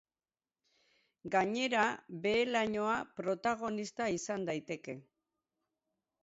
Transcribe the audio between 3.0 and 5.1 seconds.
protagonista izan daiteke.